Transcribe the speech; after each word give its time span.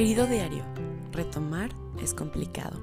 Querido 0.00 0.26
diario, 0.26 0.64
retomar 1.12 1.74
es 2.02 2.14
complicado. 2.14 2.82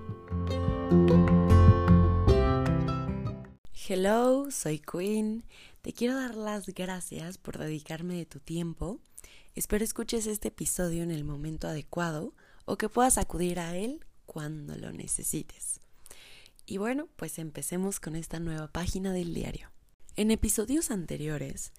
Hello, 3.90 4.52
soy 4.52 4.78
Queen. 4.78 5.44
Te 5.82 5.94
quiero 5.94 6.14
dar 6.14 6.36
las 6.36 6.68
gracias 6.68 7.40
por 7.40 7.58
dedicarme 7.58 8.14
de 8.14 8.28
tu 8.28 8.40
tiempo. 8.40 9.00
Espero 9.56 9.84
escuches 9.84 10.28
este 10.28 10.50
episodio 10.50 11.02
en 11.02 11.10
el 11.10 11.24
momento 11.24 11.68
adecuado 11.68 12.36
o 12.66 12.78
que 12.78 12.88
puedas 12.88 13.18
acudir 13.18 13.60
a 13.60 13.76
él 13.76 14.06
cuando 14.28 14.76
lo 14.76 14.92
necesites. 14.92 15.80
Y 16.68 16.78
bueno, 16.78 17.08
pues 17.16 17.40
empecemos 17.40 18.00
con 18.00 18.16
esta 18.16 18.40
nueva 18.40 18.68
página 18.68 19.12
del 19.12 19.34
diario. 19.34 19.72
En 20.18 20.30
episodios 20.30 20.92
anteriores 20.92 21.74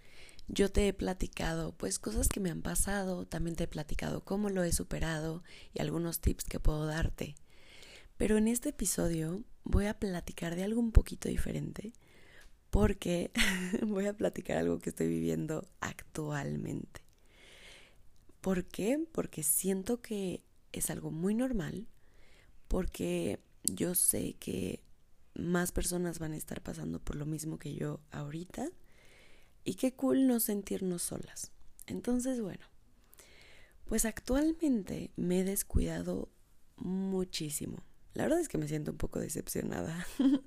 yo 0.48 0.70
te 0.70 0.88
he 0.88 0.92
platicado 0.92 1.72
pues 1.76 1.98
cosas 1.98 2.28
que 2.28 2.40
me 2.40 2.50
han 2.50 2.62
pasado, 2.62 3.26
también 3.26 3.54
te 3.54 3.64
he 3.64 3.68
platicado 3.68 4.24
cómo 4.24 4.48
lo 4.48 4.64
he 4.64 4.72
superado 4.72 5.44
y 5.74 5.80
algunos 5.80 6.20
tips 6.20 6.44
que 6.44 6.58
puedo 6.58 6.86
darte. 6.86 7.36
Pero 8.16 8.36
en 8.36 8.48
este 8.48 8.70
episodio 8.70 9.44
voy 9.64 9.86
a 9.86 9.98
platicar 9.98 10.56
de 10.56 10.64
algo 10.64 10.80
un 10.80 10.92
poquito 10.92 11.28
diferente 11.28 11.92
porque 12.70 13.30
voy 13.86 14.06
a 14.06 14.16
platicar 14.16 14.58
algo 14.58 14.78
que 14.78 14.90
estoy 14.90 15.08
viviendo 15.08 15.68
actualmente. 15.80 17.02
¿Por 18.40 18.64
qué? 18.64 19.06
Porque 19.12 19.42
siento 19.42 20.00
que 20.00 20.42
es 20.72 20.90
algo 20.90 21.10
muy 21.10 21.34
normal, 21.34 21.86
porque 22.68 23.40
yo 23.64 23.94
sé 23.94 24.34
que 24.38 24.82
más 25.34 25.72
personas 25.72 26.18
van 26.18 26.32
a 26.32 26.36
estar 26.36 26.62
pasando 26.62 27.00
por 27.00 27.16
lo 27.16 27.26
mismo 27.26 27.58
que 27.58 27.74
yo 27.74 28.00
ahorita 28.10 28.70
y 29.68 29.74
qué 29.74 29.92
cool 29.92 30.26
no 30.26 30.40
sentirnos 30.40 31.02
solas. 31.02 31.52
Entonces, 31.86 32.40
bueno, 32.40 32.64
pues 33.84 34.06
actualmente 34.06 35.10
me 35.16 35.40
he 35.40 35.44
descuidado 35.44 36.30
muchísimo. 36.76 37.76
La 38.14 38.22
verdad 38.22 38.40
es 38.40 38.48
que 38.48 38.56
me 38.56 38.66
siento 38.66 38.92
un 38.92 38.96
poco 38.96 39.20
decepcionada 39.20 40.06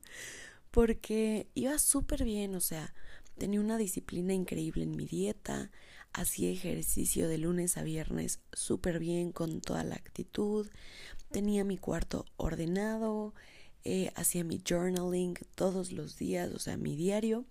porque 0.72 1.52
iba 1.54 1.78
súper 1.78 2.24
bien, 2.24 2.56
o 2.56 2.62
sea, 2.62 2.96
tenía 3.38 3.60
una 3.60 3.78
disciplina 3.78 4.34
increíble 4.34 4.86
en 4.86 4.96
mi 4.96 5.06
dieta, 5.06 5.70
hacía 6.14 6.50
ejercicio 6.50 7.28
de 7.28 7.38
lunes 7.38 7.78
a 7.78 7.84
viernes 7.84 8.40
súper 8.54 8.98
bien 8.98 9.32
con 9.32 9.62
toda 9.62 9.84
la 9.84 9.94
actitud, 9.94 10.68
tenía 11.30 11.64
mi 11.64 11.78
cuarto 11.78 12.26
ordenado, 12.38 13.36
eh, 13.84 14.12
hacía 14.16 14.44
mi 14.44 14.64
journaling 14.68 15.36
todos 15.54 15.92
los 15.92 16.18
días, 16.18 16.52
o 16.54 16.58
sea, 16.58 16.76
mi 16.76 16.96
diario. 16.96 17.46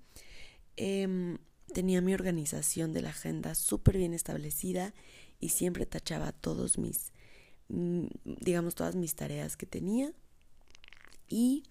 Em, 0.76 1.38
tenía 1.72 2.00
mi 2.00 2.14
organización 2.14 2.92
de 2.92 3.02
la 3.02 3.10
agenda 3.10 3.54
súper 3.54 3.96
bien 3.96 4.14
establecida 4.14 4.94
y 5.40 5.50
siempre 5.50 5.86
tachaba 5.86 6.32
todos 6.32 6.78
mis, 6.78 7.12
mm, 7.68 8.06
digamos, 8.24 8.74
todas 8.74 8.94
mis 8.94 9.14
tareas 9.14 9.56
que 9.56 9.66
tenía. 9.66 10.12
Y 11.28 11.64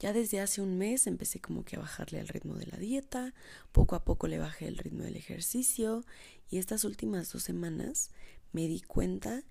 ya 0.00 0.12
desde 0.12 0.40
hace 0.40 0.60
un 0.60 0.78
mes 0.78 1.06
empecé 1.06 1.40
como 1.40 1.64
que 1.64 1.76
a 1.76 1.80
bajarle 1.80 2.18
al 2.18 2.28
ritmo 2.28 2.54
de 2.54 2.66
la 2.66 2.78
dieta, 2.78 3.34
poco 3.70 3.94
a 3.94 4.04
poco 4.04 4.26
le 4.26 4.38
bajé 4.38 4.66
el 4.66 4.78
ritmo 4.78 5.04
del 5.04 5.16
ejercicio 5.16 6.04
y 6.50 6.58
estas 6.58 6.84
últimas 6.84 7.32
dos 7.32 7.44
semanas 7.44 8.10
me 8.52 8.66
di 8.66 8.80
cuenta 8.80 9.44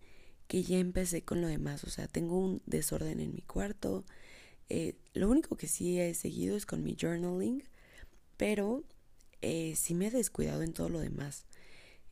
que 0.48 0.64
ya 0.64 0.80
empecé 0.80 1.24
con 1.24 1.40
lo 1.40 1.48
demás, 1.48 1.86
o 1.86 1.90
sea, 1.90 2.08
tengo 2.08 2.38
un 2.38 2.62
desorden 2.66 3.22
en 3.22 3.34
mi 3.34 3.42
cuarto. 3.42 4.04
Eh, 4.68 4.96
lo 5.14 5.30
único 5.30 5.56
que 5.56 5.68
sí 5.68 5.98
he 6.00 6.14
seguido 6.14 6.58
es 6.58 6.66
con 6.66 6.84
mi 6.84 6.98
journaling, 7.00 7.64
pero 8.36 8.84
eh, 9.42 9.76
sí 9.76 9.94
me 9.94 10.08
he 10.08 10.12
descuidado 10.12 10.62
en 10.62 10.74
todo 10.74 10.90
lo 10.90 11.00
demás. 11.00 11.46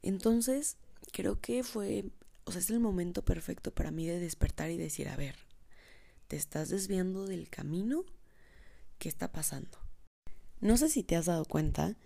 Entonces, 0.02 0.78
creo 1.12 1.40
que 1.40 1.64
fue, 1.64 2.06
o 2.46 2.52
sea, 2.52 2.62
es 2.62 2.70
el 2.70 2.80
momento 2.80 3.24
perfecto 3.24 3.72
para 3.72 3.92
mí 3.92 4.06
de 4.06 4.20
despertar 4.20 4.72
y 4.72 4.78
decir, 4.78 5.10
a 5.10 5.16
ver, 5.16 5.36
¿te 6.28 6.36
estás 6.36 6.70
desviando 6.70 7.26
del 7.26 7.50
camino? 7.50 8.06
¿Qué 8.98 9.10
está 9.10 9.32
pasando? 9.32 9.78
No 10.62 10.78
sé 10.78 10.90
si 10.90 11.04
te 11.04 11.16
has 11.16 11.26
dado 11.26 11.46
cuenta, 11.46 11.98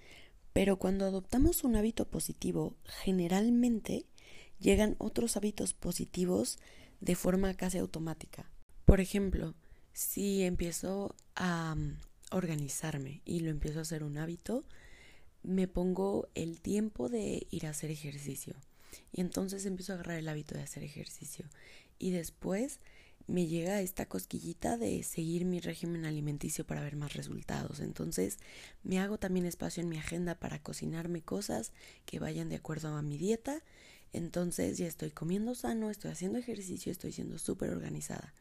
pero 0.54 0.78
cuando 0.78 1.06
adoptamos 1.06 1.64
un 1.64 1.76
hábito 1.76 2.06
positivo, 2.06 2.76
generalmente 2.86 4.06
llegan 4.60 4.96
otros 5.00 5.36
hábitos 5.36 5.74
positivos 5.74 6.60
de 7.02 7.16
forma 7.16 7.54
casi 7.56 7.80
automática. 7.80 8.50
Por 8.86 9.02
ejemplo, 9.02 9.56
si 9.94 10.44
empiezo 10.44 11.16
a 11.36 11.76
mm, 11.76 11.98
organizarme 12.32 13.22
y 13.26 13.40
lo 13.40 13.50
empiezo 13.50 13.80
a 13.80 13.82
hacer 13.84 14.04
un 14.04 14.18
hábito, 14.18 14.64
me 15.44 15.68
pongo 15.68 16.30
el 16.36 16.62
tiempo 16.62 17.10
de 17.10 17.48
ir 17.52 17.66
a 17.66 17.72
hacer 17.72 17.92
ejercicio. 17.92 18.56
Y 19.12 19.22
entonces 19.22 19.66
empiezo 19.66 19.92
a 19.92 19.96
agarrar 19.96 20.18
el 20.18 20.30
hábito 20.30 20.56
de 20.56 20.64
hacer 20.64 20.84
ejercicio. 20.84 21.46
Y 22.00 22.12
después 22.12 22.80
me 23.28 23.48
llega 23.48 23.82
esta 23.82 24.08
cosquillita 24.08 24.78
de 24.78 25.02
seguir 25.04 25.46
mi 25.46 25.60
régimen 25.60 26.06
alimenticio 26.06 26.66
para 26.66 26.82
ver 26.82 26.96
más 26.96 27.14
resultados. 27.14 27.80
Entonces 27.80 28.38
me 28.84 29.00
hago 29.00 29.18
también 29.18 29.46
espacio 29.46 29.82
en 29.82 29.90
mi 29.90 29.98
agenda 29.98 30.36
para 30.36 30.62
cocinarme 30.62 31.22
cosas 31.22 31.72
que 32.06 32.20
vayan 32.20 32.50
de 32.50 32.58
acuerdo 32.58 32.90
a 32.90 33.02
mi 33.02 33.18
dieta. 33.18 33.64
Entonces 34.14 34.78
ya 34.78 34.86
estoy 34.86 35.10
comiendo 35.10 35.56
sano, 35.56 35.90
estoy 35.90 36.12
haciendo 36.12 36.38
ejercicio, 36.38 36.92
estoy 36.92 37.12
siendo 37.12 37.40
súper 37.40 37.72
organizada. 37.72 38.34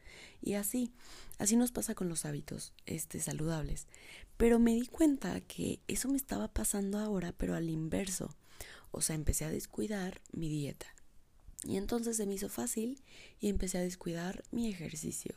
Y 0.42 0.54
así, 0.54 0.92
así 1.38 1.56
nos 1.56 1.72
pasa 1.72 1.94
con 1.94 2.10
los 2.10 2.26
hábitos 2.26 2.74
este, 2.84 3.20
saludables. 3.20 3.86
Pero 4.36 4.58
me 4.58 4.74
di 4.74 4.86
cuenta 4.86 5.40
que 5.40 5.80
eso 5.88 6.08
me 6.08 6.16
estaba 6.16 6.48
pasando 6.48 6.98
ahora, 6.98 7.32
pero 7.32 7.54
al 7.54 7.70
inverso. 7.70 8.36
O 8.90 9.00
sea, 9.00 9.16
empecé 9.16 9.46
a 9.46 9.50
descuidar 9.50 10.20
mi 10.32 10.50
dieta. 10.50 10.86
Y 11.64 11.76
entonces 11.76 12.18
se 12.18 12.26
me 12.26 12.34
hizo 12.34 12.50
fácil 12.50 13.02
y 13.40 13.48
empecé 13.48 13.78
a 13.78 13.82
descuidar 13.82 14.42
mi 14.50 14.68
ejercicio. 14.68 15.34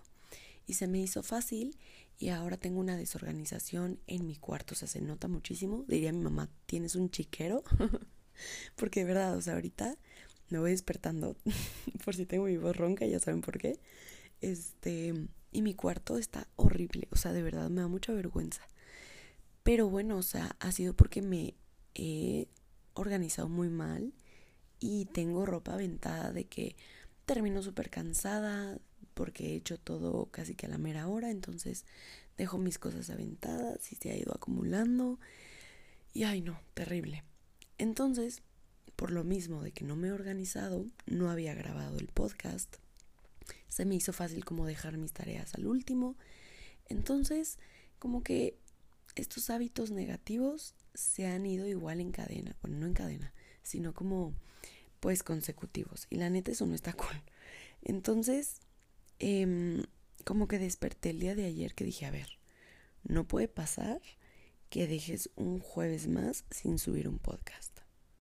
Y 0.67 0.73
se 0.73 0.87
me 0.87 0.99
hizo 0.99 1.23
fácil 1.23 1.77
y 2.17 2.29
ahora 2.29 2.57
tengo 2.57 2.79
una 2.79 2.97
desorganización 2.97 3.99
en 4.07 4.25
mi 4.25 4.35
cuarto. 4.35 4.73
O 4.73 4.77
sea, 4.77 4.87
se 4.87 4.99
nota 4.99 5.27
muchísimo. 5.27 5.85
Diría 5.87 6.11
mi 6.11 6.23
mamá, 6.23 6.49
¿tienes 6.65 6.95
un 6.95 7.09
chiquero? 7.09 7.63
Porque 8.75 9.01
de 9.01 9.05
verdad, 9.05 9.37
o 9.37 9.41
sea, 9.41 9.53
ahorita 9.53 9.97
me 10.49 10.59
voy 10.59 10.71
despertando. 10.71 11.35
por 12.05 12.15
si 12.15 12.25
tengo 12.25 12.45
mi 12.45 12.57
voz 12.57 12.75
ronca, 12.75 13.05
ya 13.05 13.19
saben 13.19 13.41
por 13.41 13.57
qué. 13.57 13.79
Este, 14.41 15.13
y 15.51 15.61
mi 15.61 15.73
cuarto 15.73 16.17
está 16.17 16.47
horrible. 16.55 17.07
O 17.11 17.15
sea, 17.15 17.33
de 17.33 17.41
verdad 17.41 17.69
me 17.69 17.81
da 17.81 17.87
mucha 17.87 18.13
vergüenza. 18.13 18.61
Pero 19.63 19.89
bueno, 19.89 20.17
o 20.17 20.23
sea, 20.23 20.55
ha 20.59 20.71
sido 20.71 20.93
porque 20.93 21.21
me 21.21 21.55
he 21.95 22.47
organizado 22.93 23.49
muy 23.49 23.69
mal 23.69 24.13
y 24.79 25.05
tengo 25.05 25.45
ropa 25.45 25.73
aventada 25.73 26.31
de 26.31 26.45
que 26.45 26.75
termino 27.25 27.63
súper 27.63 27.89
cansada 27.89 28.77
porque 29.13 29.47
he 29.47 29.55
hecho 29.55 29.79
todo 29.79 30.27
casi 30.27 30.55
que 30.55 30.67
a 30.67 30.69
la 30.69 30.77
mera 30.77 31.07
hora, 31.07 31.31
entonces 31.31 31.85
dejo 32.37 32.57
mis 32.57 32.77
cosas 32.77 33.09
aventadas 33.09 33.91
y 33.91 33.95
se 33.95 34.11
ha 34.11 34.17
ido 34.17 34.33
acumulando 34.35 35.19
y 36.13 36.23
ay 36.23 36.41
no, 36.41 36.59
terrible. 36.73 37.23
Entonces, 37.77 38.41
por 38.95 39.11
lo 39.11 39.23
mismo 39.23 39.61
de 39.61 39.71
que 39.71 39.83
no 39.83 39.95
me 39.95 40.07
he 40.07 40.11
organizado, 40.11 40.85
no 41.05 41.29
había 41.29 41.53
grabado 41.53 41.97
el 41.99 42.07
podcast, 42.07 42.77
se 43.67 43.85
me 43.85 43.95
hizo 43.95 44.13
fácil 44.13 44.45
como 44.45 44.65
dejar 44.65 44.97
mis 44.97 45.13
tareas 45.13 45.53
al 45.55 45.67
último, 45.67 46.15
entonces 46.87 47.59
como 47.99 48.23
que 48.23 48.57
estos 49.15 49.49
hábitos 49.49 49.91
negativos 49.91 50.75
se 50.93 51.27
han 51.27 51.45
ido 51.45 51.67
igual 51.67 51.99
en 51.99 52.11
cadena, 52.11 52.55
bueno, 52.61 52.77
no 52.77 52.85
en 52.85 52.93
cadena, 52.93 53.33
sino 53.63 53.93
como 53.93 54.33
pues 54.99 55.23
consecutivos. 55.23 56.07
Y 56.09 56.15
la 56.17 56.29
neta 56.29 56.51
eso 56.51 56.65
no 56.65 56.75
está 56.75 56.93
cool. 56.97 57.21
Entonces, 57.81 58.59
em, 59.19 59.83
como 60.23 60.47
que 60.47 60.59
desperté 60.59 61.11
el 61.11 61.19
día 61.19 61.35
de 61.35 61.45
ayer 61.45 61.75
que 61.75 61.83
dije, 61.85 62.05
a 62.05 62.11
ver, 62.11 62.39
no 63.03 63.27
puede 63.27 63.47
pasar 63.47 64.01
que 64.69 64.87
dejes 64.87 65.29
un 65.35 65.59
jueves 65.59 66.07
más 66.07 66.43
sin 66.49 66.79
subir 66.79 67.07
un 67.07 67.19
podcast. 67.19 67.74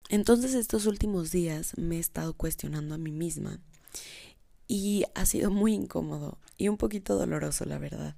Entonces 0.08 0.54
estos 0.54 0.86
últimos 0.86 1.30
días 1.30 1.76
me 1.76 1.96
he 1.96 2.00
estado 2.00 2.34
cuestionando 2.34 2.94
a 2.94 2.98
mí 2.98 3.12
misma 3.12 3.60
y 4.68 5.04
ha 5.14 5.26
sido 5.26 5.50
muy 5.50 5.74
incómodo 5.74 6.38
y 6.56 6.68
un 6.68 6.76
poquito 6.76 7.16
doloroso, 7.16 7.64
la 7.64 7.78
verdad. 7.78 8.16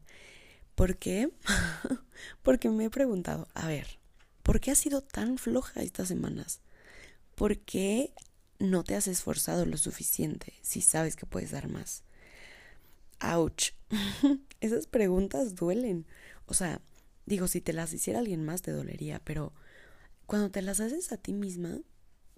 ¿Por 0.74 0.96
qué? 0.96 1.30
Porque 2.42 2.68
me 2.70 2.86
he 2.86 2.90
preguntado, 2.90 3.48
a 3.54 3.66
ver, 3.68 3.98
¿por 4.42 4.60
qué 4.60 4.70
has 4.70 4.78
sido 4.78 5.02
tan 5.02 5.38
floja 5.38 5.82
estas 5.82 6.08
semanas? 6.08 6.60
¿Por 7.34 7.58
qué 7.58 8.12
no 8.58 8.84
te 8.84 8.94
has 8.94 9.08
esforzado 9.08 9.66
lo 9.66 9.76
suficiente 9.76 10.52
si 10.62 10.80
sabes 10.80 11.16
que 11.16 11.26
puedes 11.26 11.52
dar 11.52 11.68
más? 11.68 12.02
¡Auch! 13.20 13.72
Esas 14.60 14.86
preguntas 14.86 15.54
duelen. 15.54 16.06
O 16.46 16.54
sea, 16.54 16.80
digo, 17.26 17.48
si 17.48 17.60
te 17.60 17.72
las 17.72 17.92
hiciera 17.92 18.18
alguien 18.18 18.44
más 18.44 18.62
te 18.62 18.72
dolería, 18.72 19.20
pero 19.24 19.52
cuando 20.26 20.50
te 20.50 20.62
las 20.62 20.80
haces 20.80 21.12
a 21.12 21.16
ti 21.16 21.32
misma, 21.32 21.80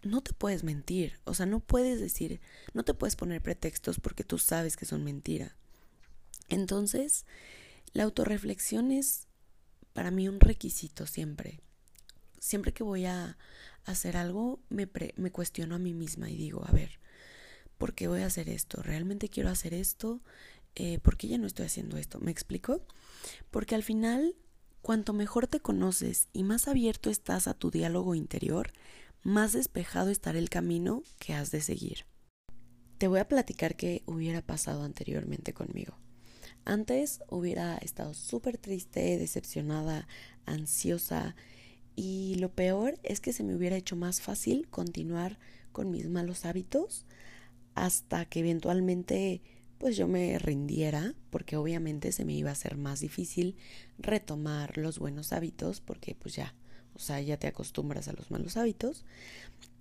no 0.03 0.23
te 0.23 0.33
puedes 0.33 0.65
mentir. 0.65 1.19
O 1.25 1.35
sea, 1.35 1.47
no 1.47 1.61
puedes 1.61 2.01
decir, 2.01 2.41
no 2.75 2.85
te 2.85 2.95
puedes 2.95 3.17
poner 3.17 3.43
pretextos 3.43 4.01
porque 4.01 4.25
tú 4.25 4.39
sabes 4.39 4.77
que 4.77 4.87
son 4.87 5.05
mentira. 5.05 5.57
Entonces, 6.49 7.27
la 7.93 8.05
autorreflexión 8.05 8.93
es 8.93 9.27
para 9.93 10.11
mí 10.11 10.29
un 10.29 10.41
requisito 10.41 11.07
siempre. 11.07 11.61
Siempre 12.39 12.73
que 12.73 12.85
voy 12.85 13.07
a 13.07 13.39
hacer 13.85 14.17
algo, 14.17 14.61
me, 14.69 14.89
me 15.17 15.33
cuestiono 15.33 15.75
a 15.75 15.79
mí 15.79 15.95
misma 15.95 16.31
y 16.31 16.37
digo, 16.37 16.65
a 16.67 16.73
ver, 16.73 17.01
¿por 17.79 17.95
qué 17.95 18.09
voy 18.09 18.21
a 18.21 18.27
hacer 18.27 18.49
esto? 18.49 18.83
¿Realmente 18.83 19.29
quiero 19.29 19.49
hacer 19.49 19.75
esto? 19.75 20.21
Eh, 20.75 20.99
¿Por 20.99 21.17
qué 21.17 21.29
ya 21.29 21.39
no 21.39 21.47
estoy 21.47 21.67
haciendo 21.67 21.97
esto? 21.97 22.21
¿Me 22.21 22.31
explico? 22.31 22.85
Porque 23.51 23.75
al 23.75 23.83
final, 23.83 24.37
cuanto 24.87 25.13
mejor 25.13 25.49
te 25.49 25.59
conoces 25.59 26.29
y 26.33 26.45
más 26.45 26.69
abierto 26.69 27.11
estás 27.11 27.49
a 27.49 27.55
tu 27.55 27.73
diálogo 27.73 28.15
interior, 28.15 28.71
más 29.25 29.53
despejado 29.53 30.11
estará 30.11 30.39
el 30.39 30.49
camino 30.49 31.03
que 31.19 31.35
has 31.35 31.51
de 31.51 31.61
seguir. 31.61 32.07
Te 32.97 33.09
voy 33.09 33.19
a 33.19 33.27
platicar 33.27 33.75
qué 33.75 34.05
hubiera 34.07 34.43
pasado 34.43 34.85
anteriormente 34.85 35.53
conmigo. 35.53 35.99
Antes 36.65 37.19
hubiera 37.29 37.79
estado 37.79 38.15
súper 38.15 38.59
triste, 38.59 39.19
decepcionada, 39.19 40.07
ansiosa 40.45 41.35
y 41.97 42.37
lo 42.37 42.55
peor 42.55 43.01
es 43.03 43.19
que 43.19 43.33
se 43.33 43.43
me 43.43 43.57
hubiera 43.57 43.75
hecho 43.75 43.97
más 43.97 44.21
fácil 44.21 44.69
continuar 44.69 45.41
con 45.73 45.91
mis 45.91 46.09
malos 46.09 46.45
hábitos 46.45 47.07
hasta 47.75 48.25
que 48.27 48.39
eventualmente 48.39 49.43
pues 49.79 49.97
yo 49.97 50.09
me 50.09 50.39
rindiera 50.39 51.15
porque 51.31 51.57
obviamente 51.57 52.13
se 52.13 52.25
me 52.25 52.35
iba 52.35 52.51
a 52.51 52.53
hacer 52.53 52.77
más 52.77 53.01
difícil 53.01 53.57
retomar 53.99 54.79
los 54.79 54.99
buenos 54.99 55.33
hábitos 55.33 55.81
porque 55.81 56.15
pues 56.15 56.35
ya, 56.35 56.55
o 56.95 56.99
sea, 56.99 57.21
ya 57.21 57.37
te 57.37 57.47
acostumbras 57.47 58.09
a 58.09 58.13
los 58.13 58.31
malos 58.31 58.57
hábitos 58.57 59.05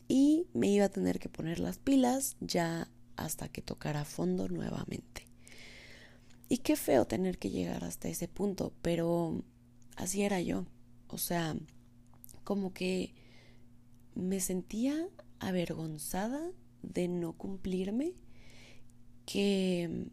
y 0.07 0.47
me 0.53 0.67
iba 0.67 0.85
a 0.85 0.89
tener 0.89 1.19
que 1.19 1.29
poner 1.29 1.59
las 1.59 1.77
pilas 1.77 2.35
ya 2.39 2.89
hasta 3.15 3.47
que 3.49 3.61
tocara 3.61 4.05
fondo 4.05 4.47
nuevamente. 4.49 5.25
Y 6.47 6.59
qué 6.59 6.75
feo 6.75 7.05
tener 7.05 7.37
que 7.39 7.49
llegar 7.49 7.83
hasta 7.83 8.07
ese 8.07 8.27
punto, 8.27 8.71
pero 8.81 9.43
así 9.95 10.23
era 10.23 10.41
yo. 10.41 10.65
O 11.07 11.17
sea, 11.17 11.55
como 12.43 12.73
que 12.73 13.13
me 14.13 14.39
sentía 14.39 15.07
avergonzada 15.39 16.51
de 16.83 17.07
no 17.07 17.33
cumplirme, 17.33 18.13
que 19.25 20.07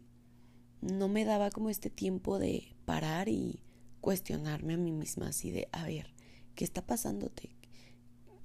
no 0.81 1.07
me 1.07 1.25
daba 1.25 1.49
como 1.49 1.69
este 1.69 1.89
tiempo 1.89 2.39
de 2.39 2.75
parar 2.85 3.29
y 3.29 3.59
cuestionarme 4.01 4.73
a 4.73 4.77
mí 4.77 4.91
misma 4.91 5.29
así 5.29 5.51
de, 5.51 5.69
a 5.71 5.85
ver, 5.85 6.13
¿qué 6.55 6.63
está 6.63 6.85
pasándote? 6.85 7.55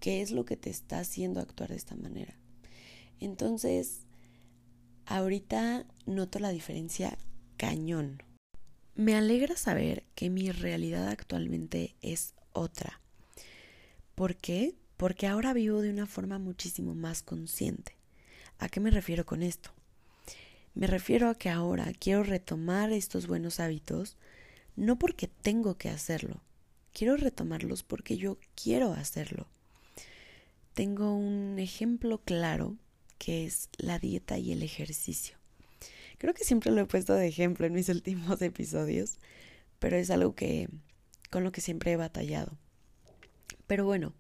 ¿Qué 0.01 0.23
es 0.23 0.31
lo 0.31 0.45
que 0.45 0.57
te 0.57 0.71
está 0.71 1.01
haciendo 1.01 1.41
actuar 1.41 1.71
de 1.71 1.77
esta 1.77 1.97
manera? 1.97 2.39
Entonces, 3.19 4.07
ahorita 5.07 5.87
noto 6.07 6.39
la 6.39 6.51
diferencia 6.51 7.19
cañón. 7.57 8.23
Me 8.95 9.17
alegra 9.17 9.57
saber 9.57 10.05
que 10.15 10.31
mi 10.31 10.51
realidad 10.53 11.09
actualmente 11.09 11.97
es 12.03 12.35
otra. 12.53 13.01
¿Por 14.15 14.37
qué? 14.37 14.77
Porque 14.97 15.27
ahora 15.27 15.53
vivo 15.53 15.81
de 15.81 15.91
una 15.91 16.07
forma 16.07 16.39
muchísimo 16.39 16.95
más 16.95 17.23
consciente. 17.23 17.97
¿A 18.59 18.69
qué 18.69 18.81
me 18.81 18.91
refiero 18.91 19.25
con 19.25 19.43
esto? 19.43 19.71
Me 20.79 20.87
refiero 20.87 21.29
a 21.29 21.35
que 21.35 21.49
ahora 21.49 21.93
quiero 21.99 22.23
retomar 22.23 22.93
estos 22.93 23.27
buenos 23.27 23.59
hábitos 23.59 24.17
no 24.77 24.97
porque 24.97 25.27
tengo 25.27 25.77
que 25.77 25.89
hacerlo, 25.89 26.41
quiero 26.93 27.17
retomarlos 27.17 27.83
porque 27.83 28.17
yo 28.17 28.39
quiero 28.55 28.93
hacerlo. 28.93 29.49
Tengo 30.75 31.17
un 31.17 31.59
ejemplo 31.59 32.19
claro 32.19 32.77
que 33.19 33.45
es 33.45 33.71
la 33.77 33.99
dieta 33.99 34.39
y 34.39 34.53
el 34.53 34.63
ejercicio. 34.63 35.37
Creo 36.17 36.33
que 36.33 36.45
siempre 36.45 36.71
lo 36.71 36.81
he 36.81 36.87
puesto 36.87 37.13
de 37.15 37.27
ejemplo 37.27 37.67
en 37.67 37.73
mis 37.73 37.89
últimos 37.89 38.41
episodios, 38.41 39.19
pero 39.81 39.97
es 39.97 40.11
algo 40.11 40.37
que 40.37 40.69
con 41.29 41.43
lo 41.43 41.51
que 41.51 41.61
siempre 41.61 41.91
he 41.91 41.97
batallado. 41.97 42.57
Pero 43.67 43.85
bueno, 43.85 44.13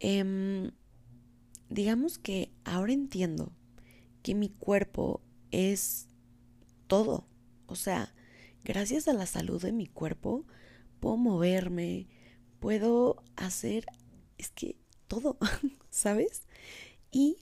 em, 0.00 0.72
digamos 1.68 2.18
que 2.18 2.50
ahora 2.64 2.92
entiendo 2.92 3.52
que 4.24 4.34
mi 4.34 4.48
cuerpo 4.48 5.20
es 5.52 6.08
todo. 6.88 7.28
O 7.66 7.76
sea, 7.76 8.12
gracias 8.64 9.06
a 9.06 9.12
la 9.12 9.26
salud 9.26 9.62
de 9.62 9.72
mi 9.72 9.86
cuerpo, 9.86 10.44
puedo 10.98 11.16
moverme, 11.16 12.08
puedo 12.58 13.22
hacer, 13.36 13.86
es 14.38 14.50
que 14.50 14.76
todo, 15.06 15.38
¿sabes? 15.90 16.42
Y 17.10 17.36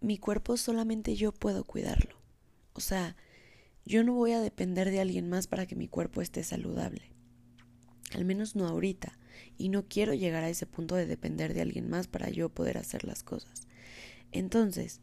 mi 0.00 0.16
cuerpo 0.18 0.56
solamente 0.56 1.16
yo 1.16 1.32
puedo 1.32 1.64
cuidarlo. 1.64 2.16
O 2.72 2.80
sea, 2.80 3.16
yo 3.84 4.04
no 4.04 4.14
voy 4.14 4.32
a 4.32 4.40
depender 4.40 4.90
de 4.90 5.00
alguien 5.00 5.28
más 5.28 5.46
para 5.46 5.66
que 5.66 5.74
mi 5.74 5.88
cuerpo 5.88 6.22
esté 6.22 6.44
saludable. 6.44 7.10
Al 8.14 8.24
menos 8.24 8.54
no 8.54 8.66
ahorita. 8.66 9.18
Y 9.56 9.68
no 9.68 9.88
quiero 9.88 10.14
llegar 10.14 10.44
a 10.44 10.50
ese 10.50 10.66
punto 10.66 10.94
de 10.94 11.06
depender 11.06 11.54
de 11.54 11.62
alguien 11.62 11.88
más 11.88 12.06
para 12.06 12.30
yo 12.30 12.48
poder 12.48 12.78
hacer 12.78 13.04
las 13.04 13.22
cosas. 13.22 13.66
Entonces, 14.30 15.00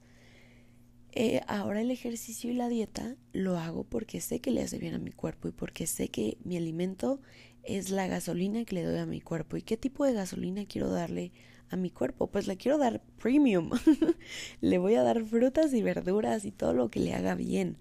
eh, 1.15 1.41
ahora 1.47 1.79
el 1.79 1.91
ejercicio 1.91 2.51
y 2.51 2.55
la 2.55 2.67
dieta 2.67 3.15
lo 3.31 3.57
hago 3.57 3.85
porque 3.85 4.19
sé 4.19 4.41
que 4.41 4.51
le 4.51 4.61
hace 4.61 4.77
bien 4.77 4.95
a 4.95 4.99
mi 4.99 5.11
cuerpo 5.11 5.47
y 5.47 5.51
porque 5.51 5.87
sé 5.87 6.09
que 6.09 6.37
mi 6.43 6.57
alimento 6.57 7.21
es 7.63 7.89
la 7.89 8.05
gasolina 8.07 8.65
que 8.65 8.75
le 8.75 8.83
doy 8.83 8.97
a 8.97 9.05
mi 9.05 9.21
cuerpo. 9.21 9.55
¿Y 9.55 9.61
qué 9.61 9.77
tipo 9.77 10.03
de 10.05 10.13
gasolina 10.13 10.65
quiero 10.65 10.89
darle 10.89 11.31
a 11.69 11.77
mi 11.77 11.89
cuerpo? 11.89 12.27
Pues 12.27 12.47
le 12.47 12.57
quiero 12.57 12.77
dar 12.77 13.01
premium. 13.17 13.71
le 14.61 14.77
voy 14.77 14.95
a 14.95 15.03
dar 15.03 15.23
frutas 15.23 15.73
y 15.73 15.81
verduras 15.81 16.43
y 16.43 16.51
todo 16.51 16.73
lo 16.73 16.89
que 16.89 16.99
le 16.99 17.13
haga 17.13 17.33
bien. 17.33 17.77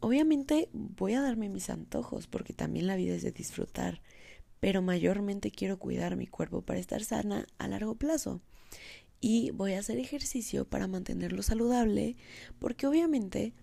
Obviamente 0.00 0.68
voy 0.72 1.14
a 1.14 1.22
darme 1.22 1.48
mis 1.48 1.68
antojos 1.68 2.28
porque 2.28 2.52
también 2.52 2.86
la 2.86 2.94
vida 2.94 3.14
es 3.16 3.22
de 3.22 3.32
disfrutar, 3.32 4.02
pero 4.60 4.82
mayormente 4.82 5.50
quiero 5.50 5.80
cuidar 5.80 6.14
mi 6.14 6.28
cuerpo 6.28 6.62
para 6.62 6.78
estar 6.78 7.02
sana 7.02 7.46
a 7.58 7.66
largo 7.66 7.96
plazo. 7.96 8.40
Y 9.20 9.50
voy 9.50 9.72
a 9.72 9.80
hacer 9.80 9.98
ejercicio 9.98 10.66
para 10.66 10.86
mantenerlo 10.86 11.42
saludable 11.42 12.16
porque 12.58 12.86
obviamente 12.86 13.54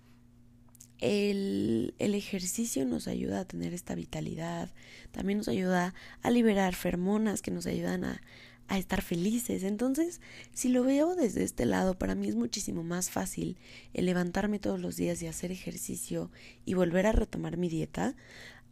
el, 0.99 1.95
el, 1.99 2.15
ejercicio 2.15 2.85
nos 2.85 3.07
ayuda 3.07 3.41
a 3.41 3.45
tener 3.45 3.73
esta 3.73 3.93
vitalidad, 3.93 4.73
también 5.11 5.37
nos 5.37 5.47
ayuda 5.47 5.93
a 6.21 6.31
liberar 6.31 6.75
fermonas 6.75 7.41
que 7.41 7.51
nos 7.51 7.65
ayudan 7.65 8.05
a, 8.05 8.21
a 8.67 8.77
estar 8.77 9.01
felices. 9.01 9.63
Entonces, 9.63 10.21
si 10.53 10.69
lo 10.69 10.83
veo 10.83 11.15
desde 11.15 11.43
este 11.43 11.65
lado, 11.65 11.97
para 11.97 12.15
mí 12.15 12.27
es 12.27 12.35
muchísimo 12.35 12.83
más 12.83 13.09
fácil 13.09 13.57
el 13.93 14.05
levantarme 14.05 14.59
todos 14.59 14.79
los 14.79 14.95
días 14.95 15.21
y 15.21 15.27
hacer 15.27 15.51
ejercicio 15.51 16.31
y 16.65 16.73
volver 16.73 17.05
a 17.05 17.11
retomar 17.11 17.57
mi 17.57 17.69
dieta, 17.69 18.15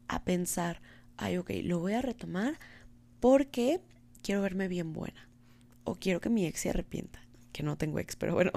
a 0.08 0.24
pensar, 0.24 0.82
ay, 1.18 1.38
ok, 1.38 1.52
lo 1.64 1.80
voy 1.80 1.94
a 1.94 2.02
retomar 2.02 2.60
porque 3.20 3.82
quiero 4.24 4.42
verme 4.42 4.68
bien 4.68 4.94
buena. 4.94 5.31
O 5.84 5.96
quiero 5.96 6.22
que 6.22 6.30
mi 6.30 6.46
ex 6.46 6.62
se 6.62 6.70
arrepienta. 6.70 7.22
Que 7.52 7.64
no 7.64 7.78
tengo 7.78 8.00
ex, 8.00 8.16
pero 8.16 8.34
bueno, 8.34 8.52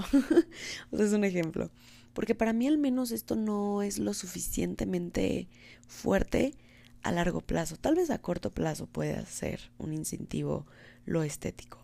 es 0.92 1.12
un 1.12 1.24
ejemplo. 1.24 1.70
Porque 2.12 2.34
para 2.34 2.52
mí 2.52 2.66
al 2.68 2.78
menos 2.78 3.10
esto 3.10 3.34
no 3.34 3.82
es 3.82 3.98
lo 3.98 4.14
suficientemente 4.14 5.48
fuerte 5.88 6.54
a 7.02 7.12
largo 7.12 7.40
plazo. 7.40 7.76
Tal 7.76 7.96
vez 7.96 8.10
a 8.10 8.20
corto 8.20 8.52
plazo 8.52 8.86
pueda 8.86 9.24
ser 9.26 9.72
un 9.78 9.92
incentivo 9.92 10.66
lo 11.04 11.22
estético. 11.22 11.78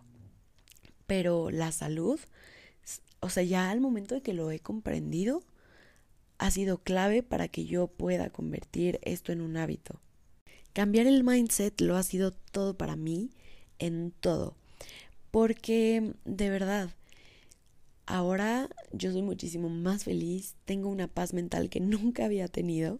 Pero 1.05 1.51
la 1.51 1.71
salud, 1.71 2.19
o 3.19 3.29
sea, 3.29 3.43
ya 3.43 3.69
al 3.69 3.81
momento 3.81 4.15
de 4.15 4.21
que 4.21 4.33
lo 4.33 4.51
he 4.51 4.59
comprendido, 4.59 5.43
ha 6.37 6.49
sido 6.49 6.79
clave 6.79 7.21
para 7.21 7.47
que 7.49 7.65
yo 7.65 7.87
pueda 7.87 8.31
convertir 8.31 8.99
esto 9.03 9.31
en 9.31 9.41
un 9.41 9.57
hábito. 9.57 10.01
Cambiar 10.73 11.05
el 11.05 11.23
mindset 11.23 11.79
lo 11.81 11.97
ha 11.97 12.03
sido 12.03 12.31
todo 12.31 12.77
para 12.77 12.95
mí 12.95 13.31
en 13.77 14.11
todo. 14.11 14.55
Porque 15.31 16.13
de 16.25 16.49
verdad, 16.49 16.89
ahora 18.05 18.69
yo 18.91 19.11
soy 19.11 19.21
muchísimo 19.21 19.69
más 19.69 20.03
feliz, 20.03 20.55
tengo 20.65 20.89
una 20.89 21.07
paz 21.07 21.33
mental 21.33 21.69
que 21.69 21.79
nunca 21.81 22.25
había 22.25 22.47
tenido 22.47 22.99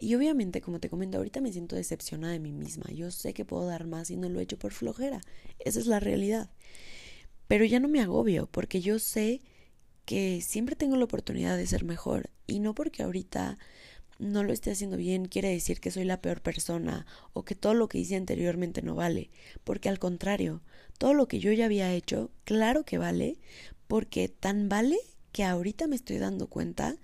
y 0.00 0.16
obviamente, 0.16 0.60
como 0.60 0.80
te 0.80 0.90
comento, 0.90 1.18
ahorita 1.18 1.40
me 1.40 1.52
siento 1.52 1.76
decepcionada 1.76 2.34
de 2.34 2.40
mí 2.40 2.52
misma. 2.52 2.90
Yo 2.92 3.10
sé 3.12 3.34
que 3.34 3.46
puedo 3.46 3.66
dar 3.66 3.86
más 3.86 4.10
y 4.10 4.16
no 4.18 4.28
lo 4.28 4.40
he 4.40 4.44
hecho 4.44 4.58
por 4.58 4.72
flojera. 4.72 5.22
Esa 5.60 5.80
es 5.80 5.86
la 5.86 6.00
realidad. 6.00 6.50
Pero 7.48 7.64
ya 7.64 7.80
no 7.80 7.88
me 7.88 8.00
agobio 8.00 8.48
porque 8.50 8.80
yo 8.80 8.98
sé 8.98 9.42
que 10.06 10.40
siempre 10.42 10.76
tengo 10.76 10.96
la 10.96 11.04
oportunidad 11.04 11.56
de 11.56 11.66
ser 11.66 11.84
mejor. 11.84 12.30
Y 12.46 12.60
no 12.60 12.74
porque 12.74 13.02
ahorita 13.02 13.58
no 14.22 14.44
lo 14.44 14.52
esté 14.52 14.70
haciendo 14.70 14.96
bien 14.96 15.26
quiere 15.26 15.48
decir 15.48 15.80
que 15.80 15.90
soy 15.90 16.04
la 16.04 16.20
peor 16.20 16.40
persona 16.40 17.06
o 17.32 17.44
que 17.44 17.54
todo 17.54 17.74
lo 17.74 17.88
que 17.88 17.98
hice 17.98 18.16
anteriormente 18.16 18.80
no 18.80 18.94
vale. 18.94 19.30
Porque 19.64 19.88
al 19.88 19.98
contrario, 19.98 20.62
todo 20.98 21.12
lo 21.12 21.26
que 21.26 21.40
yo 21.40 21.52
ya 21.52 21.66
había 21.66 21.92
hecho, 21.92 22.30
claro 22.44 22.84
que 22.84 22.98
vale, 22.98 23.38
porque 23.88 24.28
tan 24.28 24.68
vale 24.68 24.98
que 25.32 25.44
ahorita 25.44 25.86
me 25.86 25.96
estoy 25.96 26.18
dando 26.18 26.46
cuenta 26.46 26.96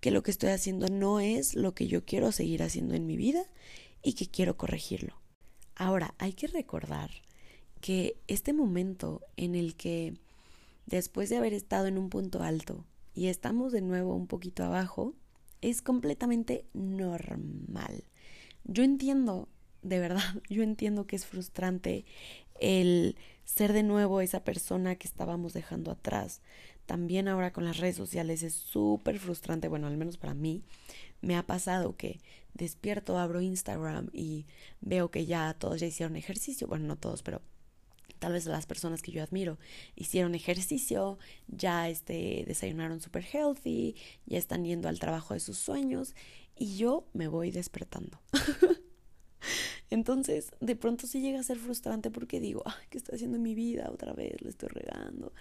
que 0.00 0.10
lo 0.10 0.22
que 0.22 0.30
estoy 0.30 0.50
haciendo 0.50 0.88
no 0.88 1.20
es 1.20 1.54
lo 1.54 1.74
que 1.74 1.86
yo 1.86 2.04
quiero 2.04 2.32
seguir 2.32 2.62
haciendo 2.62 2.94
en 2.94 3.06
mi 3.06 3.16
vida 3.16 3.44
y 4.02 4.14
que 4.14 4.26
quiero 4.26 4.56
corregirlo. 4.56 5.20
Ahora, 5.74 6.14
hay 6.18 6.32
que 6.32 6.46
recordar 6.46 7.10
que 7.80 8.16
este 8.26 8.52
momento 8.52 9.22
en 9.36 9.54
el 9.54 9.76
que 9.76 10.14
después 10.86 11.28
de 11.28 11.36
haber 11.36 11.54
estado 11.54 11.86
en 11.86 11.98
un 11.98 12.10
punto 12.10 12.42
alto 12.42 12.84
y 13.14 13.28
estamos 13.28 13.72
de 13.72 13.82
nuevo 13.82 14.14
un 14.14 14.26
poquito 14.26 14.64
abajo, 14.64 15.14
es 15.70 15.82
completamente 15.82 16.64
normal. 16.74 18.04
Yo 18.64 18.84
entiendo, 18.84 19.48
de 19.82 19.98
verdad, 19.98 20.22
yo 20.48 20.62
entiendo 20.62 21.06
que 21.06 21.16
es 21.16 21.26
frustrante 21.26 22.04
el 22.60 23.16
ser 23.44 23.72
de 23.72 23.82
nuevo 23.82 24.20
esa 24.20 24.44
persona 24.44 24.94
que 24.94 25.08
estábamos 25.08 25.52
dejando 25.52 25.90
atrás. 25.90 26.40
También 26.86 27.26
ahora 27.26 27.52
con 27.52 27.64
las 27.64 27.78
redes 27.78 27.96
sociales 27.96 28.44
es 28.44 28.54
súper 28.54 29.18
frustrante, 29.18 29.66
bueno, 29.66 29.88
al 29.88 29.96
menos 29.96 30.18
para 30.18 30.34
mí, 30.34 30.62
me 31.20 31.36
ha 31.36 31.44
pasado 31.44 31.96
que 31.96 32.20
despierto, 32.54 33.18
abro 33.18 33.40
Instagram 33.40 34.08
y 34.12 34.46
veo 34.80 35.10
que 35.10 35.26
ya 35.26 35.52
todos 35.54 35.80
ya 35.80 35.86
hicieron 35.88 36.16
ejercicio, 36.16 36.68
bueno, 36.68 36.86
no 36.86 36.96
todos, 36.96 37.22
pero 37.24 37.42
tal 38.26 38.32
vez 38.32 38.44
las 38.46 38.66
personas 38.66 39.02
que 39.02 39.12
yo 39.12 39.22
admiro 39.22 39.56
hicieron 39.94 40.34
ejercicio, 40.34 41.16
ya 41.46 41.88
este, 41.88 42.42
desayunaron 42.44 43.00
super 43.00 43.22
healthy, 43.24 43.94
ya 44.26 44.36
están 44.36 44.64
yendo 44.64 44.88
al 44.88 44.98
trabajo 44.98 45.34
de 45.34 45.38
sus 45.38 45.58
sueños 45.58 46.16
y 46.56 46.76
yo 46.76 47.06
me 47.12 47.28
voy 47.28 47.52
despertando. 47.52 48.20
Entonces, 49.90 50.50
de 50.58 50.74
pronto 50.74 51.06
sí 51.06 51.20
llega 51.20 51.38
a 51.38 51.44
ser 51.44 51.56
frustrante 51.58 52.10
porque 52.10 52.40
digo, 52.40 52.64
¿qué 52.90 52.98
estoy 52.98 53.14
haciendo 53.14 53.36
en 53.36 53.44
mi 53.44 53.54
vida 53.54 53.90
otra 53.92 54.12
vez? 54.12 54.42
Le 54.42 54.48
estoy 54.48 54.70
regando. 54.70 55.32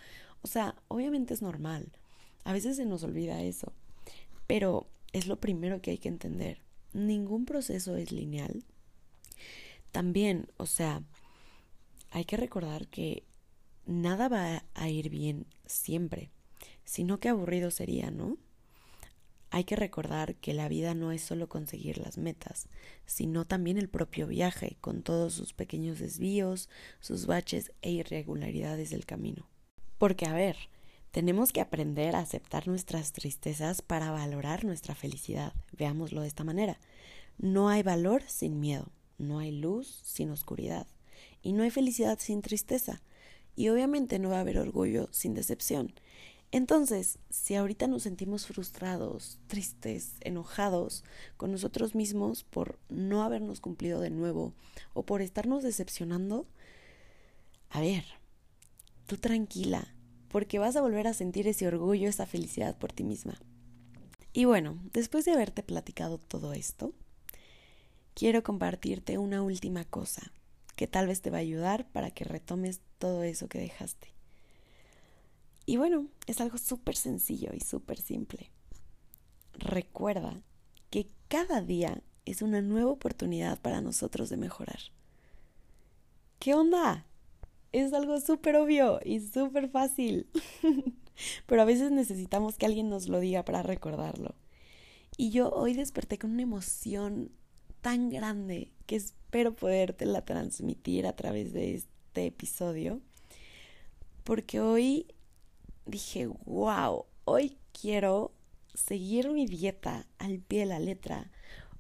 O 0.44 0.48
sea, 0.48 0.76
obviamente 0.88 1.34
es 1.34 1.42
normal. 1.42 1.92
A 2.44 2.54
veces 2.54 2.76
se 2.76 2.86
nos 2.86 3.04
olvida 3.04 3.42
eso. 3.42 3.74
Pero 4.46 4.86
es 5.12 5.26
lo 5.26 5.40
primero 5.40 5.82
que 5.82 5.90
hay 5.90 5.98
que 5.98 6.10
entender. 6.10 6.62
Ningún 6.94 7.46
proceso 7.46 7.96
es 7.96 8.12
lineal. 8.12 8.64
También, 9.92 10.52
o 10.58 10.68
sea, 10.68 11.02
hay 12.16 12.24
que 12.24 12.38
recordar 12.38 12.88
que 12.88 13.26
nada 13.86 14.30
va 14.30 14.64
a 14.74 14.88
ir 14.88 15.10
bien 15.10 15.48
siempre, 15.66 16.32
sino 16.86 17.20
que 17.20 17.28
aburrido 17.28 17.72
sería, 17.72 18.10
¿no? 18.10 18.38
Hay 19.50 19.66
que 19.66 19.76
recordar 19.76 20.36
que 20.36 20.54
la 20.54 20.70
vida 20.70 20.96
no 20.96 21.12
es 21.12 21.22
solo 21.22 21.50
conseguir 21.50 21.98
las 21.98 22.18
metas, 22.18 22.70
sino 23.06 23.44
también 23.44 23.78
el 23.78 23.90
propio 23.90 24.28
viaje, 24.28 24.78
con 24.80 25.02
todos 25.04 25.34
sus 25.34 25.52
pequeños 25.52 26.00
desvíos, 26.00 26.70
sus 27.02 27.26
baches 27.26 27.74
e 27.82 27.92
irregularidades 27.92 28.92
del 28.92 29.06
camino. 29.06 29.50
Porque, 29.98 30.26
a 30.26 30.34
ver, 30.34 30.56
tenemos 31.12 31.52
que 31.52 31.60
aprender 31.60 32.16
a 32.16 32.20
aceptar 32.20 32.70
nuestras 32.70 33.12
tristezas 33.12 33.82
para 33.82 34.12
valorar 34.12 34.64
nuestra 34.64 34.96
felicidad. 34.96 35.52
Veámoslo 35.74 36.22
de 36.22 36.30
esta 36.30 36.46
manera. 36.46 36.80
No 37.38 37.68
hay 37.68 37.84
valor 37.84 38.24
sin 38.26 38.62
miedo, 38.62 38.90
no 39.18 39.40
hay 39.40 39.52
luz 39.52 40.00
sin 40.06 40.32
oscuridad, 40.32 40.88
y 41.46 41.54
no 41.54 41.62
hay 41.62 41.70
felicidad 41.70 42.18
sin 42.20 42.42
tristeza. 42.42 43.04
Y 43.56 43.70
obviamente 43.70 44.18
no 44.18 44.30
va 44.30 44.38
a 44.38 44.42
haber 44.42 44.58
orgullo 44.58 45.08
sin 45.12 45.36
decepción. 45.36 45.94
Entonces, 46.52 47.20
si 47.30 47.54
ahorita 47.54 47.86
nos 47.86 48.02
sentimos 48.02 48.48
frustrados, 48.48 49.38
tristes, 49.46 50.14
enojados 50.22 51.04
con 51.38 51.52
nosotros 51.52 51.94
mismos 51.94 52.44
por 52.44 52.80
no 52.90 53.22
habernos 53.22 53.60
cumplido 53.60 54.02
de 54.02 54.10
nuevo 54.10 54.54
o 54.96 55.04
por 55.04 55.22
estarnos 55.22 55.62
decepcionando, 55.62 56.48
a 57.70 57.80
ver, 57.80 58.06
tú 59.06 59.18
tranquila, 59.18 59.94
porque 60.30 60.58
vas 60.58 60.76
a 60.76 60.82
volver 60.82 61.06
a 61.06 61.14
sentir 61.14 61.48
ese 61.48 61.68
orgullo, 61.68 62.10
esa 62.10 62.26
felicidad 62.26 62.76
por 62.76 62.92
ti 62.92 63.04
misma. 63.04 63.40
Y 64.34 64.46
bueno, 64.46 64.80
después 64.94 65.26
de 65.26 65.34
haberte 65.34 65.62
platicado 65.62 66.18
todo 66.18 66.54
esto, 66.54 66.92
quiero 68.16 68.42
compartirte 68.42 69.20
una 69.20 69.44
última 69.44 69.84
cosa 69.86 70.32
que 70.76 70.88
tal 70.88 71.08
vez 71.08 71.22
te 71.22 71.30
va 71.30 71.38
a 71.38 71.42
ayudar 71.42 71.88
para 71.92 72.12
que 72.12 72.26
retomes 72.26 72.82
todo 72.98 73.24
eso 73.24 73.48
que 73.48 73.60
dejaste. 73.60 74.14
Y 75.66 75.78
bueno, 75.78 76.08
es 76.28 76.42
algo 76.42 76.58
súper 76.58 76.96
sencillo 76.96 77.52
y 77.54 77.62
súper 77.62 78.00
simple. 78.00 78.52
Recuerda 79.54 80.42
que 80.90 81.10
cada 81.28 81.62
día 81.62 82.02
es 82.26 82.42
una 82.42 82.62
nueva 82.62 82.92
oportunidad 82.92 83.60
para 83.60 83.82
nosotros 83.82 84.30
de 84.30 84.38
mejorar. 84.38 84.80
¿Qué 86.40 86.54
onda? 86.54 87.06
Es 87.72 87.94
algo 87.94 88.20
súper 88.22 88.56
obvio 88.58 89.00
y 89.04 89.20
súper 89.22 89.70
fácil. 89.70 90.28
Pero 91.46 91.62
a 91.62 91.66
veces 91.66 91.92
necesitamos 91.92 92.58
que 92.58 92.66
alguien 92.66 92.90
nos 92.90 93.08
lo 93.08 93.20
diga 93.20 93.44
para 93.46 93.64
recordarlo. 93.64 94.36
Y 95.18 95.32
yo 95.32 95.50
hoy 95.50 95.74
desperté 95.74 96.18
con 96.20 96.32
una 96.32 96.44
emoción 96.44 97.32
tan 97.82 98.10
grande 98.10 98.74
que 98.86 99.02
espero 99.36 99.54
podértela 99.54 100.24
transmitir 100.24 101.06
a 101.06 101.14
través 101.14 101.52
de 101.52 101.76
este 101.76 102.28
episodio. 102.28 103.02
Porque 104.24 104.62
hoy 104.62 105.08
dije, 105.86 106.28
wow, 106.46 107.06
hoy 107.26 107.58
quiero 107.74 108.32
seguir 108.74 109.30
mi 109.32 109.46
dieta 109.46 110.08
al 110.20 110.40
pie 110.40 110.60
de 110.60 110.66
la 110.68 110.80
letra. 110.80 111.30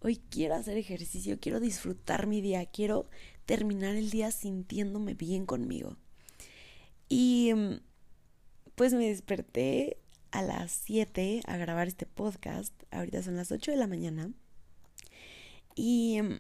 Hoy 0.02 0.18
quiero 0.30 0.56
hacer 0.56 0.78
ejercicio, 0.78 1.40
quiero 1.40 1.62
disfrutar 1.62 2.28
mi 2.28 2.42
día, 2.42 2.66
quiero 2.66 3.08
terminar 3.46 3.96
el 3.96 4.10
día 4.10 4.32
sintiéndome 4.32 5.14
bien 5.14 5.46
conmigo. 5.46 5.96
Y 7.08 7.54
mm, 7.56 7.80
pues 8.76 8.94
me 8.94 9.08
desperté 9.08 9.96
a 10.32 10.42
las 10.42 10.74
7 10.74 11.40
a 11.48 11.56
grabar 11.56 11.88
este 11.88 12.06
podcast. 12.06 12.74
Ahorita 12.92 13.24
son 13.24 13.38
las 13.38 13.54
8 13.54 13.72
de 13.72 13.78
la 13.78 13.88
mañana. 13.88 14.30
Y 15.74 16.20
mm, 16.22 16.40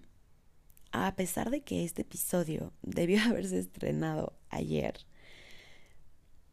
a 0.95 1.15
pesar 1.15 1.49
de 1.49 1.61
que 1.61 1.83
este 1.83 2.03
episodio 2.03 2.73
debió 2.81 3.21
haberse 3.21 3.59
estrenado 3.59 4.33
ayer, 4.49 5.05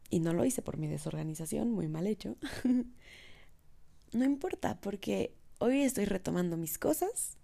y 0.09 0.19
no 0.19 0.33
lo 0.33 0.45
hice 0.45 0.61
por 0.61 0.77
mi 0.77 0.87
desorganización, 0.87 1.71
muy 1.71 1.87
mal 1.87 2.05
hecho, 2.05 2.35
no 4.13 4.25
importa 4.25 4.79
porque 4.79 5.33
hoy 5.59 5.81
estoy 5.81 6.05
retomando 6.05 6.55
mis 6.55 6.77
cosas 6.77 7.37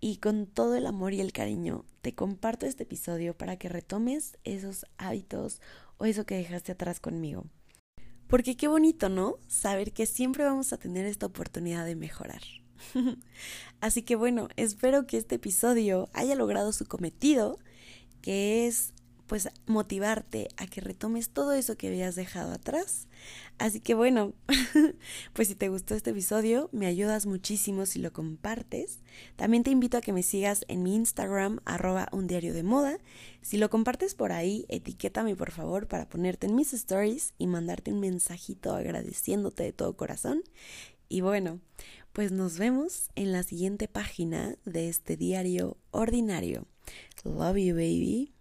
y 0.00 0.16
con 0.18 0.46
todo 0.46 0.76
el 0.76 0.86
amor 0.86 1.12
y 1.12 1.20
el 1.20 1.32
cariño 1.32 1.84
te 2.00 2.14
comparto 2.14 2.66
este 2.66 2.84
episodio 2.84 3.36
para 3.36 3.56
que 3.56 3.68
retomes 3.68 4.38
esos 4.44 4.86
hábitos 4.96 5.60
o 5.98 6.06
eso 6.06 6.24
que 6.24 6.36
dejaste 6.36 6.72
atrás 6.72 7.00
conmigo. 7.00 7.44
Porque 8.28 8.56
qué 8.56 8.68
bonito, 8.68 9.08
¿no? 9.08 9.36
Saber 9.48 9.92
que 9.92 10.06
siempre 10.06 10.44
vamos 10.44 10.72
a 10.72 10.78
tener 10.78 11.04
esta 11.06 11.26
oportunidad 11.26 11.84
de 11.84 11.96
mejorar. 11.96 12.42
Así 13.80 14.02
que 14.02 14.16
bueno, 14.16 14.48
espero 14.56 15.06
que 15.06 15.16
este 15.16 15.36
episodio 15.36 16.08
haya 16.12 16.34
logrado 16.34 16.72
su 16.72 16.86
cometido, 16.86 17.58
que 18.22 18.66
es 18.66 18.92
pues 19.28 19.46
motivarte 19.66 20.48
a 20.56 20.66
que 20.66 20.80
retomes 20.80 21.28
todo 21.28 21.52
eso 21.52 21.76
que 21.76 21.88
habías 21.88 22.16
dejado 22.16 22.50
atrás. 22.50 23.08
Así 23.58 23.78
que 23.78 23.94
bueno, 23.94 24.32
pues 25.34 25.48
si 25.48 25.54
te 25.54 25.68
gustó 25.68 25.94
este 25.94 26.10
episodio, 26.10 26.70
me 26.72 26.86
ayudas 26.86 27.26
muchísimo 27.26 27.84
si 27.84 27.98
lo 27.98 28.10
compartes. 28.12 29.00
También 29.36 29.64
te 29.64 29.70
invito 29.70 29.98
a 29.98 30.00
que 30.00 30.14
me 30.14 30.22
sigas 30.22 30.64
en 30.68 30.82
mi 30.82 30.96
Instagram, 30.96 31.60
arroba 31.66 32.08
un 32.10 32.26
diario 32.26 32.54
de 32.54 32.62
moda. 32.62 32.98
Si 33.42 33.58
lo 33.58 33.68
compartes 33.68 34.14
por 34.14 34.32
ahí, 34.32 34.64
etiquétame 34.70 35.36
por 35.36 35.50
favor 35.50 35.88
para 35.88 36.08
ponerte 36.08 36.46
en 36.46 36.54
mis 36.54 36.72
stories 36.72 37.34
y 37.36 37.48
mandarte 37.48 37.92
un 37.92 38.00
mensajito 38.00 38.74
agradeciéndote 38.74 39.62
de 39.62 39.72
todo 39.74 39.94
corazón. 39.94 40.42
Y 41.10 41.20
bueno, 41.20 41.60
pues 42.18 42.32
nos 42.32 42.58
vemos 42.58 43.10
en 43.14 43.30
la 43.30 43.44
siguiente 43.44 43.86
página 43.86 44.56
de 44.64 44.88
este 44.88 45.16
diario 45.16 45.76
ordinario. 45.92 46.66
Love 47.22 47.58
you, 47.58 47.74
baby. 47.76 48.34